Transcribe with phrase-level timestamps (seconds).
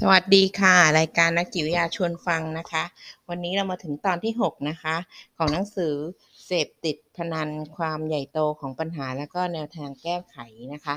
[0.00, 2.84] สวัสดีค่ะ รายการนักจิตวิทยาชวนฟังนะคะ
[3.28, 4.96] วันนี้เรามาถึงตอนที่ 6 นะคะ
[5.36, 5.94] ของหนังสือ
[6.44, 10.36] เสพติดพนันความใหญ่โตของปัญหาและก็แนวทางแก้ไข
[10.74, 10.96] นะคะ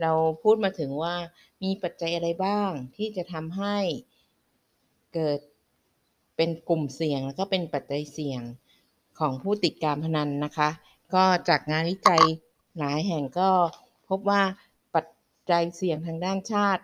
[0.00, 0.12] เรา
[0.42, 1.14] พูดมาถึงว่า
[1.62, 3.76] มีปัจจัยอะไรบ้างที่จะทำให้
[5.14, 5.40] เกิด
[6.36, 8.42] เป็นกลุ่มเสี่ยง แล้วก็เป็นปัจจัยเสี่ยง
[9.18, 10.68] ของผู้ติดการพนันนะคะ
[11.14, 12.22] ก็จากงานวิจัย
[12.78, 13.50] หลายแห่งก็
[14.08, 14.42] พบว่า
[14.94, 15.06] ปัจ
[15.50, 16.82] จัยเสี่ยงทางด้านชาติ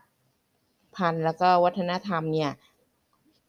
[0.97, 2.51] พันธุ์ แล้วก็วัฒนธรรมเนี่ย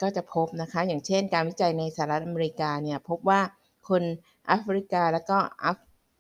[0.02, 3.42] ก็จะพบนะคะ อย่างเช่น การวิจัยในสหรัฐอเมริกาเนี่ยพบว่า
[3.90, 4.04] คน
[4.48, 5.38] แอฟริกาแล้วก็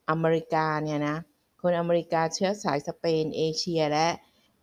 [0.09, 1.17] อเมริกาเนี่ยนะ
[1.61, 4.07] คนอเมริกาเชื้อสายสเปน เอเชีย และ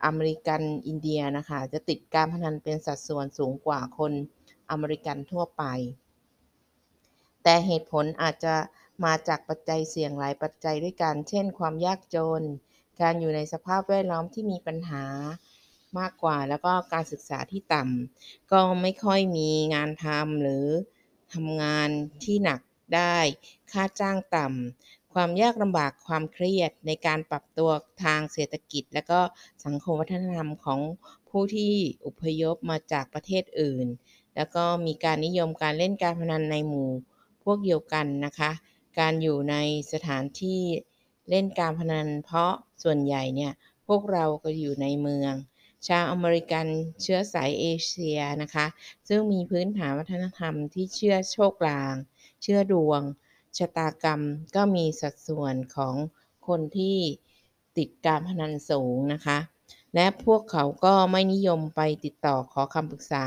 [0.05, 4.13] อเมริกันอินเดียนะคะจะติดการพนันเป็นสัดส่วนสูงกว่าคน
[4.71, 5.65] อเมริกันทั่วไป
[7.43, 8.55] แต่เหตุผลอาจจะ
[9.05, 12.43] มาจากปัจจัยเสี่ยงหลายปัจจัยด้วยกัน เช่น ความยากจน
[13.01, 15.05] การอยู่ในสภาพแวดล้อมที่มีปัญหา
[15.99, 20.67] มากกว่า แล้วก็การศึกษาที่ต่ำก็ไม่ค่อยมีงานทำหรือ
[21.33, 21.89] ทำงาน
[22.25, 22.61] ที่หนัก
[22.95, 23.17] ได้
[23.73, 27.71] ค่าจ้างต่ำความยากลำบากความเครียดในการปรับตัว
[28.05, 29.21] ทางเศรษฐกิจ และก็
[29.65, 30.81] สังคมวัฒนธรรมของ
[31.29, 31.73] ผู้ที่
[32.07, 33.87] อพยพมาจากประเทศอื่น
[34.37, 36.91] แล้วก็มีการนิยมการเล่นการพนันในหมู่
[37.45, 38.51] พวกเดียวกันนะคะ
[38.99, 39.57] การอยู่ใน
[39.93, 40.61] สถานที่
[41.31, 43.53] เล่นการพนันเพราะส่วนใหญ่เนี่ย
[43.87, 45.35] พวกเราก็อยู่ในเมือง
[45.89, 46.67] ชาวอเมริกัน
[47.03, 48.67] เชื้อสายเอเชียนะคะ
[49.09, 51.95] ซึ่งมีพื้นฐานวัฒนธรรมที่เชื่อโชคลาง
[52.43, 53.03] เชื่อดวง
[53.57, 54.21] ชะตากรรม
[54.57, 55.95] ก็มีสัดส่วนของ
[56.47, 56.99] คนที่
[57.77, 59.39] ติดการพนันสูงนะคะ
[59.95, 63.25] และพวกเขาก็ไม่นิยมไปติดต่อขอคำปรึกษา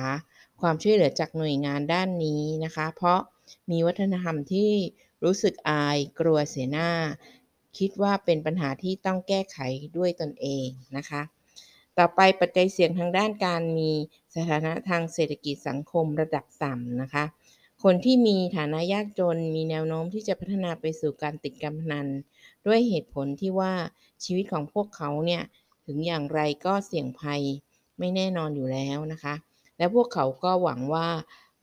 [0.61, 3.19] ความช่วยเหลือจากหน่วยงานด้านนี้นะคะ เพราะ
[3.71, 4.71] มีวัฒนธรรมที่
[5.23, 6.91] รู้สึกอายกลัวเสียหน้า
[7.77, 9.57] คิดว่าเป็นปัญหาที่ต้องแก้ไข
[9.97, 10.67] ด้วยตนเอง
[10.97, 11.21] นะคะ
[11.97, 13.91] ต่อไปปัจจัยเสี่ยงทางด้านการมี
[14.35, 17.25] สถานะทางเศรษฐกิจสังคมระดับต่ำนะคะ
[17.83, 22.07] คนที่มีฐานะยากจนมีแนวโน้มที่จะพัฒนาไปสู่การติดการพนัน
[22.67, 23.73] ด้วยเหตุผลที่ว่า
[24.23, 25.43] ชีวิตของพวกเขาเนี่ย
[25.85, 27.41] ถึงอย่างไรก็เสี่ยงภัย
[27.99, 29.35] ไม่แน่นอนอยู่แล้วนะคะ
[29.77, 31.07] และพวกเขาก็หวังว่า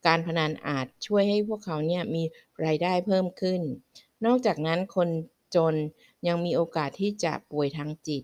[0.07, 2.23] การพนันอาจช่วยให้พวกเขาเนี่ยมี
[2.65, 3.61] รายได้เพิ่มขึ้น
[4.25, 5.09] นอกจากนั้นคน
[5.55, 5.75] จน
[6.27, 8.23] ยังมีโอกาสที่จะป่วยทางจิต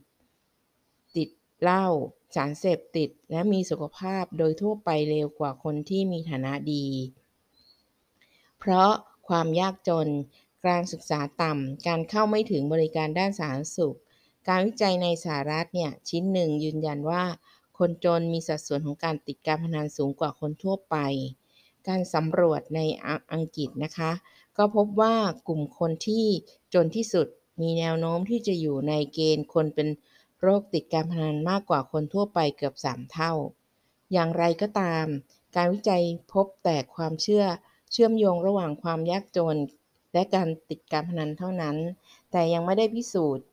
[1.62, 1.86] เหล้า
[2.34, 6.86] สารเสพติด และมีสุขภาพโดยทั่วไปเร็วกว่าคนที่มีฐานะดี
[8.58, 8.92] เพราะ
[9.28, 10.08] ความยากจน
[10.66, 13.96] การศึกษาต่ำ การเข้าไม่ถึงบริการด้านสาธารณสุข
[14.48, 17.24] การวิจัยในสหรัฐเนี่ยชิ้นหนึ่งยืนยันว่า
[17.78, 20.96] คนจนมีสัดส่วนของการติดการพนันสูงกว่าคนทั่วไป
[21.88, 22.80] การสำรวจใน
[23.32, 24.10] อังกฤษนะคะ
[24.56, 25.14] ก็พบว่า
[25.48, 26.26] กลุ่มคนที่
[26.74, 27.26] จนที่สุด
[27.60, 29.88] มีแนวโน้มที่จะอยู่ในเกณฑ์คนเป็น
[30.42, 33.32] โรคติดการพนันมากกว่าคนทั่วไปเกือบ 3 เท่า
[34.12, 35.06] อย่างไรก็ตาม
[35.56, 37.44] การวิจัยพบแต่ความเชื่อ
[37.92, 39.56] เชื่อมโยงระหว่างความยากจน
[40.12, 41.76] และการติดการพนันเท่านั้น
[42.30, 43.44] แต่ยังไม่ได้พิสูจน์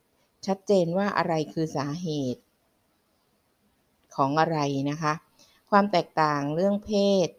[0.45, 2.41] ชัดเจนว่าอะไรคือสาเหตุ
[4.15, 4.57] ของอะไร
[4.89, 5.13] นะคะ
[5.69, 6.91] ความแตกต่างเรื่องเพ
[7.25, 7.29] ศ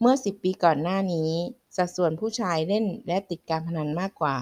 [0.00, 1.30] เมื่อ 10 ปีก่อนหน้านี้
[1.76, 4.36] สัดส่วนผู้ชายเล่นและติดการพนันมากกว่า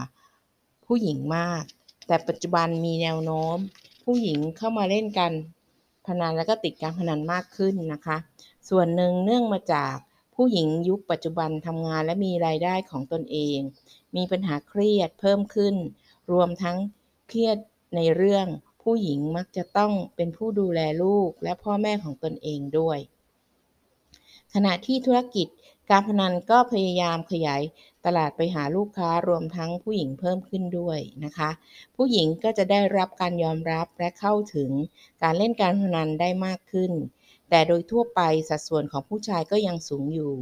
[0.86, 1.62] ผู้หญิงมาก
[2.06, 3.58] แต่ปัจจุบันมีแนวโน้ม
[4.04, 5.32] ผู้หญิงเข้ามาเล่นกัน
[6.06, 8.16] พนันแล้วก็ติดการพนันมากขึ้นนะคะ
[8.68, 9.94] ส่วนหนึ่งเนื่องมาจาก
[10.34, 13.58] ผู้หญิงยุคปัจจุบันทำงานและมีรายได้ของตนเอง
[14.16, 15.74] มีปัญหาเครียดเพิ่มขึ้น
[16.32, 16.76] รวมทั้ง
[17.28, 17.56] เครียด
[17.96, 18.46] ในเรื่อง
[18.82, 22.98] ผู้หญิงมักจะต้องเป็นผู้ดูแลลูกและพ่อแม่ของตนเองด้วย
[24.54, 25.46] ขณะที่ธุรกิจ
[25.90, 27.62] การพนันก็พยายามขยาย
[28.06, 31.50] ตลาดไปหาลูกค้ารวมทั้งผู้หญิงเพิ่มขึ้นด้วยนะคะ
[31.96, 34.70] ผู้หญิงก็จะได้รับการยอมรับและเข้าถึง
[35.22, 36.92] การเล่นการพนันได้มากขึ้น
[37.50, 40.32] แต่โดยทั่วไปสัดส่วนของผู้ชายก็ยังสูงอยู่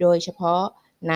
[0.00, 0.62] โดยเฉพาะ
[1.10, 1.14] ใน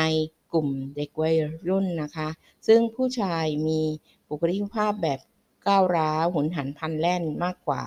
[0.52, 1.36] กลุ่มเด็กวัย
[1.68, 2.28] รุ่นนะคะ
[2.66, 3.80] ซึ่งผู้ชายมี
[4.28, 5.20] บุคลิกภาพแบบ
[5.66, 7.84] ก้าวร้าวหุนหันพันแล่นมากกว่า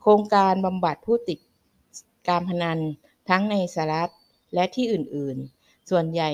[0.00, 1.38] โครงการบำบัดผู้ติด
[2.28, 2.78] การพนัน
[3.28, 4.12] ทั้งในสหรัฐ
[4.54, 6.30] และที่อื่นๆ ส่วนใหญ่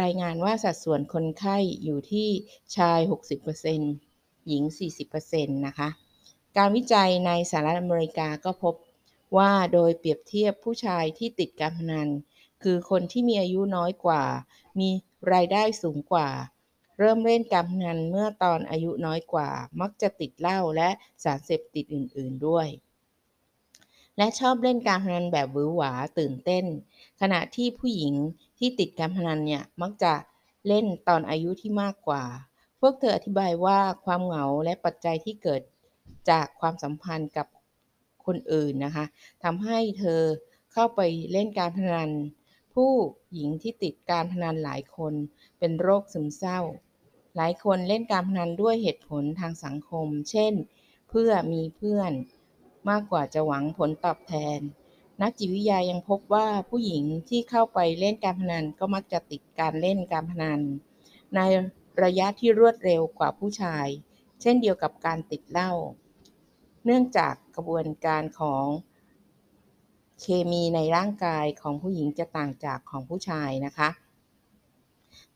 [0.00, 2.28] รายงานว่าสัดส่วนคนไข้อยู่ที่
[2.76, 3.00] ชาย
[3.74, 4.62] 60%หญิง
[5.10, 5.88] 40%นะคะ
[6.56, 8.74] การวิจัยในสหรัฐอเมริกาก็พบ
[9.36, 12.08] ว่าโดยเปรียบเทียบผู้ชายที่ติดการพนัน
[12.62, 14.24] คือคนที่มีอายุน้อยกว่า
[14.80, 14.88] มี
[15.32, 16.28] รายได้สูงกว่า
[16.98, 19.50] เริ่มเล่นการพนันเมื่อตอนอายุน้อยกว่า
[19.80, 20.88] มักจะติดเหล้าและ
[21.24, 22.68] สารเสพติดอื่น ๆด้วย
[24.16, 26.64] และชอบเล่นการพนันแบบหวือหวาตื่นเต้น
[27.20, 28.14] ขณะที่ผู้หญิง
[28.58, 30.14] ที่ติดการพนันเนี่ยมักจะ
[30.68, 32.24] เล่นตอนอายุที่มากกว่า
[32.80, 35.62] พวกเธออธิบายว่าความเหงาและปัจจัยที่เกิด
[36.30, 37.46] จากความสัมพันธ์กับ
[38.26, 39.04] คนอื่นนะคะ
[39.44, 40.20] ทำให้เธอ
[40.72, 41.00] เข้าไป
[41.32, 42.10] เล่นการพนัน
[42.74, 42.90] ผู้
[43.32, 45.14] หญิงที่ติดการพนันหลายคน
[45.58, 46.60] เป็นโรคซึมเศร้า
[47.36, 50.52] หลายคนเล่นการพนันด้วยเหตุผลทางสังคม เช่น
[51.08, 52.12] เพื่อมีเพื่อน
[52.90, 54.60] มากกว่าจะหวังผลตอบแทน
[55.22, 60.60] นักจิตวิทยายังพบว่าผู้หญิงที่เข้าไปเล่นการพนันก็มักจะติดการเล่นการพนัน
[61.34, 61.40] ใน
[62.02, 63.86] ระยะที่รวดเร็วกว่าผู้ชาย
[64.40, 65.72] เช่นเดียวกับการติดเหล้า
[66.84, 68.66] เนื่องจากกระบวนการของ
[70.20, 73.90] เคมีในร่างกายของผู้หญิงจะต่างจากของผู้ชายนะคะ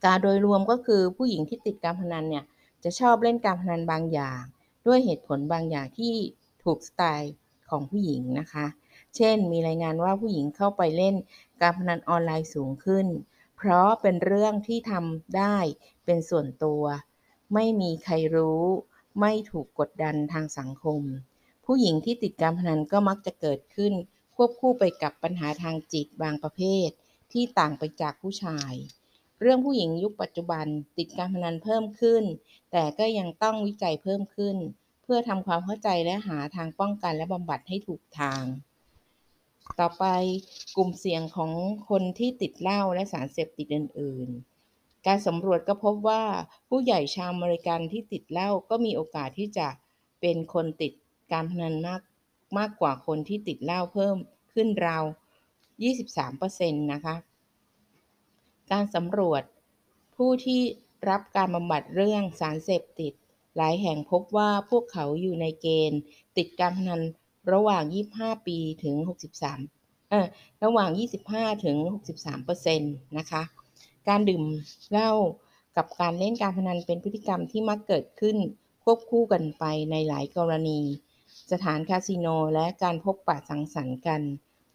[0.05, 2.45] การโดยรวมก็คือผู้หญิงที่ติดการพนันเนี่ย
[2.85, 4.43] จะชอบเล่นการพนันบางอย่าง
[4.87, 6.15] ด้วยเหตุผลบางอย่างที่
[6.67, 7.33] ถูกสไตล์
[7.71, 8.67] ของผู้หญิงนะคะ
[9.17, 11.15] เช่น มีรายงานว่าผู้หญิงเข้าไปเล่น
[11.61, 13.07] การพนันออนไลน์สูงขึ้น
[13.57, 15.57] เพราะเป็นเรื่องที่ทำได้
[16.05, 16.83] เป็นส่วนตัว
[17.55, 18.65] ไม่มีใครรู้
[19.21, 21.03] ไม่ถูกกดดันทางสังคม
[21.65, 23.93] ผู้หญิงที่ติดการพนันก็มักจะเกิดขึ้น
[24.35, 26.89] ควบคู่ไปกับปัญหาทางจิตบางประเภท
[27.33, 28.73] ที่ต่างไปจากผู้ชาย
[29.41, 30.67] เรื่องผู้หญิงยุคปัจจุบัน
[30.97, 32.25] ติดการพนันเพิ่มขึ้น
[32.73, 34.57] แต่ก็ยังต้องวิจัยเพิ่มขึ้น
[35.07, 38.43] เพื่อทำความเข้าใจและหาทางป้องกันและบำบัดให้ถูกทาง
[39.81, 40.05] ต่อไป
[40.77, 41.53] กลุ่มเสี่ยงของ
[41.89, 44.29] คนที่ติดเหล้าและสารเสพติดอื่น
[44.69, 46.23] ๆ การสำรวจก็พบว่า
[46.69, 49.69] ผู้ใหญ่ชาวอเมริกันที่ติดเหล้าก็มีโอกาสที่จะ
[50.21, 50.93] เป็นคนติด
[51.33, 52.03] การพนันมาก
[52.59, 54.17] มากกว่าคนที่ติดเหล้าเพิ่ม
[54.53, 55.05] ขึ้นราว
[55.83, 57.15] 23%นะคะ
[58.71, 59.43] การสำรวจ
[60.17, 60.61] ผู้ที่
[61.11, 63.13] รับการบำบัดเรื่องสารเสพติด
[63.57, 66.01] หลายแห่งพบว่าพวกเขาอยู่ในเกณฑ์
[66.37, 67.01] ติดการพนัน
[67.53, 67.83] ระหว่าง
[68.15, 68.97] 25 ปีถึง
[69.49, 70.27] 63เออ
[70.65, 70.91] ระหว่าง
[71.27, 71.77] 25 ถึง
[72.33, 73.43] 63%นะคะ
[74.09, 74.45] การดื่ม
[74.91, 75.13] เหล้า
[75.77, 78.37] กับการเล่นการพนันเป็นพฤติกรรมที่มักเกิดขึ้น
[78.85, 80.81] ควบคู่กันไปในหลายกรณี
[81.53, 84.23] สถานคาสิโนและการพบปะสังสรรค์กัน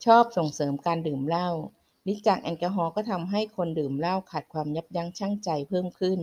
[0.06, 1.50] ชอบส่งเสริมการดื่มเหล้า
[2.12, 6.20] ฤทธิ์จากแอลกอฮอล์ก็ทำให้คนดื่มเหล้าขาดความยับยั้งชั่งใจเพิ่มขึ้น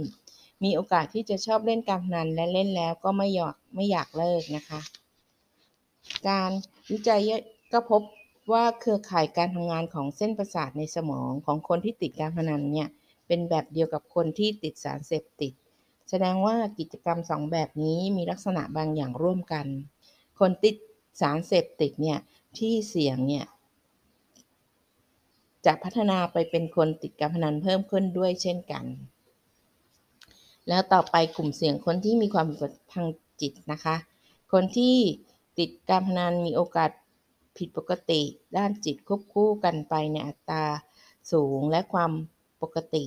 [0.64, 4.80] มีโอกาสที่จะชอบเล่นการพนันและเล่นแล้วก็ไม่อยากไม่อยากเลิกนะคะ
[6.28, 6.50] การ
[6.90, 7.20] วิจัย
[7.72, 8.02] ก็พบ
[8.52, 12.88] ว่าเครือข่ายการทำงานของเส้นประสาทในสมองของคนที่ติดการพนันเนี่ย
[13.26, 15.52] เป็นแบบเดียวกับคนที่ติดสารเสพติด
[16.10, 19.66] แสดงว่ากิจกรรมสองแบบนี้มีลักษณะบางอย่างร่วมกัน
[20.38, 20.76] คนติด
[21.20, 22.18] สารเสพติดเนี่ย
[22.58, 23.44] ที่เสี่ยงเนี่ย
[25.66, 28.84] จะพัฒนาไปเป็นคนติดการพนันเพิ่มขึ้นด้วยเช่นกัน
[30.68, 33.06] แล้วต่อไปกลุ่มเสี่ยงคนที่มีความผิดทาง
[33.40, 33.96] จิตนะคะ
[34.52, 34.96] คนที่
[35.58, 36.90] ติดการพนันมีโอกาส
[37.56, 38.20] ผิดปกติ
[38.56, 40.64] ด้านจิตควบคู่กันไปในอัตรา
[41.32, 42.12] สูงและความ
[42.62, 43.04] ปกติ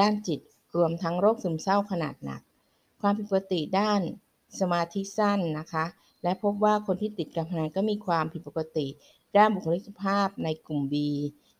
[0.00, 0.40] ด้านจิต
[0.76, 2.42] รวมทั้งโรคซึมเศร้าขนาดหนัก
[3.00, 4.00] ความผิดปกติด้าน
[4.60, 5.84] สมาธิสั้นนะคะ
[6.22, 8.86] และพบว่าคนที่ติดการพนันก็มีความผิดปกติ
[9.36, 10.94] ด้านบุคลิกภาพในกลุ่ม B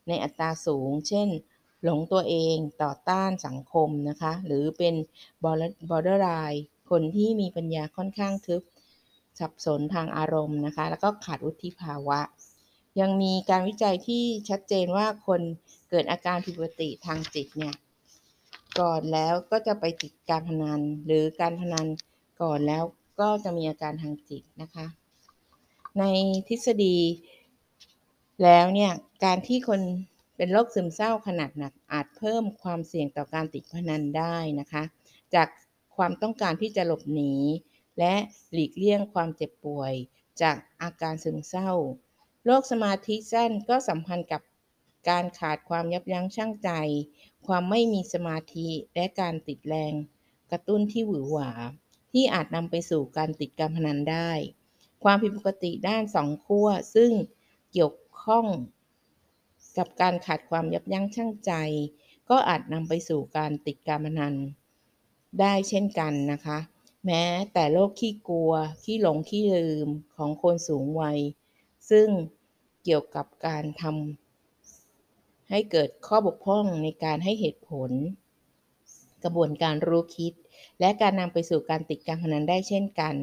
[0.07, 1.29] ในอัตราสูง เช่น
[1.83, 4.95] หลงตัวเองต่อต้านสังคมนะคะ หรือเป็น
[5.89, 6.59] borderline
[6.89, 8.61] คนที่มีปัญญาค่อนข้างทึบ
[9.39, 12.19] สับสนทางอารมณ์นะคะ แล้วก็ขาดวุฒิภาวะ
[12.99, 15.41] ยังมีการวิจัยที่ชัดเจนว่าคน
[15.89, 17.75] เกิดอาการผิดปกติทางจิตเนี่ย
[18.79, 21.87] ก่อนแล้วก็จะไปติดการพนัน หรือการพนัน
[22.41, 22.83] ก่อนแล้ว
[23.19, 24.85] ก็จะมีอาการทางจิตนะคะ
[25.99, 26.03] ใน
[26.47, 26.97] ทฤษฎี
[28.43, 28.91] แล้วเนี่ย
[29.25, 29.81] การที่คน
[30.41, 34.83] เป็นโรคซึมเศร้าขนาดหนักอาจเพิ่มความเสี่ยงต่อการติดพนันได้นะคะ
[35.35, 35.47] จาก
[35.97, 37.33] ความต้องการที่จะหลบหนี
[37.99, 38.15] และ
[38.53, 39.93] หลีกเลี่ยงความเจ็บป่วย
[40.41, 41.71] จากอาการซึมเศร้า
[42.45, 44.41] โรคสมาธิสั้นก็สัมพันธ์กับ
[45.09, 46.69] การขาดความยับยั้งชั่งใจ
[47.47, 49.93] ความไม่มีสมาธิและการติดแรง
[50.51, 51.51] กระตุ้นที่หวือหวา
[52.11, 54.31] ที่อาจนำไปสู่การติดการพนันได้
[55.03, 57.11] ความผิดปกติด้านสองขั้วซึ่ง
[57.71, 57.93] เกี่ยว
[58.23, 58.45] ข้อง
[59.79, 61.51] กับการขาดความยับยั้งชั่งใจ
[62.29, 64.35] ก็อาจนำไปสู่การติดการพนัน
[65.39, 66.59] ได้เช่นกันนะคะ
[67.05, 68.51] แม้แต่โรคขี้กลัว
[68.83, 71.19] ขี้หลงขี้ลืมของคนสูงวัย
[71.89, 72.07] ซึ่ง
[72.83, 77.91] เกี่ยวกับการทำให้เกิดข้อบกพร่องในการให้เหตุผล
[79.23, 80.33] กระบวนการรู้คิด
[80.79, 83.15] และการนำไปสู่การติดการพนันได้เช่นกัน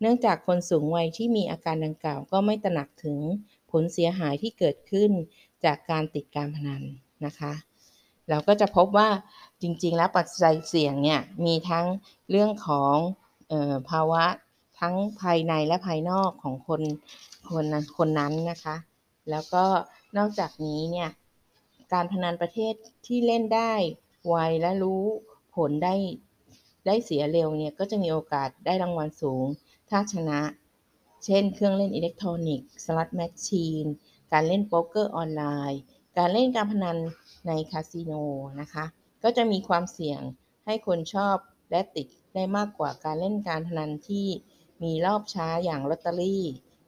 [0.00, 3.18] เนื่องจากคนสูงวัยที่มีอาการดังกล่าวก็ไม่ตระหนักถึง
[3.70, 5.10] ผลเสียหายที่เกิดขึ้น
[5.64, 6.82] จากการติดการพนัน
[7.26, 7.52] นะคะ
[8.28, 9.08] เราก็จะพบว่า
[9.62, 11.86] จริง ๆ แล้วปัจจัยเสี่ยงเนี่ยมีทั้ง
[12.30, 12.96] เรื่องของ
[13.52, 14.24] ออภาวะ
[14.80, 16.82] ทั้งภายในและภายนอกของคน
[17.50, 18.76] คนนั้นคนนั้นนะคะ
[19.30, 19.64] แล้วก็
[20.16, 21.10] นอกจากนี้เนี่ย
[21.92, 22.74] การพนันประเทศ
[23.06, 23.72] ที่เล่นได้
[24.26, 25.04] ไวและรู้
[25.54, 25.94] ผลได้
[26.86, 29.46] ได้เสียเร็วเนี่ยก็จะมีโอกาสได้รางวัลสูง
[29.90, 30.40] ถ้าชนะ
[31.24, 33.86] เช่นเครื่องเล่นอิเล็กทรอนิกส์สล็อตแมชชีน
[34.32, 35.80] การเล่นโป๊กเกอร์ออนไลน์
[36.18, 36.98] การเล่นการพนัน
[37.46, 38.12] ในคาสิโน
[38.60, 38.84] นะคะ
[39.22, 40.20] ก็จะมีความเสี่ยง
[40.66, 41.36] ให้คนชอบ
[41.70, 44.26] และติดได้มากกว่าการเล่นการพนันที่
[44.82, 46.44] มีรอบช้าอย่างลอตเตอรี่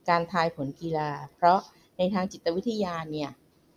[0.09, 1.61] การทายผลกีฬา เพราะ
[1.99, 3.31] ในทางจิตวิทยาเนี่ย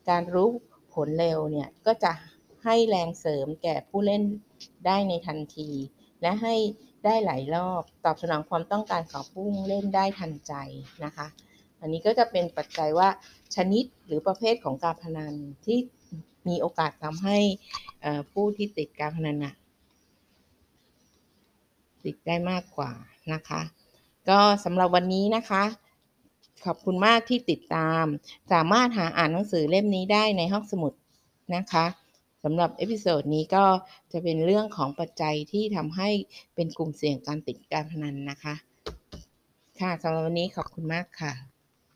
[0.10, 0.50] การรู้
[0.93, 2.12] ผลเร็วเนี่ยก็จะ
[2.63, 4.24] ให้แรงเสริมแก่ผู้เล่น
[4.86, 5.70] ได้ในทันที
[6.22, 6.55] และให้
[7.05, 10.53] ได้หลายรอบตอบสนองความต้องการของผู้เล่นได้ทันใจ
[11.03, 11.27] นะคะ
[11.83, 13.09] อันนี้ก็จะเป็นปัจจัยว่า
[13.55, 15.33] ชนิดหรือประเภทของการพนัน
[15.65, 15.77] ที่
[16.47, 17.37] มีโอกาสทำให้
[18.31, 19.53] ผู้ที่ติดการพนันนะ
[22.05, 22.91] ติดได้มากกว่า
[23.33, 23.61] นะคะ
[24.29, 25.63] ก็สำหรับวันนี้นะคะ
[26.65, 28.03] ขอบคุณมากที่ติดตาม
[28.51, 30.93] สามารถหาอ่านหนังสือเล่มนี้ได้ในห้องสมุด
[31.55, 31.85] นะคะ
[32.43, 33.65] สำหรับเอพิโซดนี้ก็
[34.11, 36.09] จะเป็นเรื่องของปัจจัยที่ทำให้
[36.55, 38.55] เป็นกลุ่มเสี่ยงการติดการพนันนะคะ
[39.79, 41.52] ค่ะสำหรับวันนี้ขอบคุณมากค่ะ